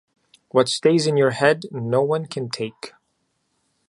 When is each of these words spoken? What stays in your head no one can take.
What 0.49 0.67
stays 0.67 1.05
in 1.05 1.15
your 1.15 1.29
head 1.29 1.65
no 1.71 2.01
one 2.01 2.25
can 2.25 2.49
take. 2.49 2.93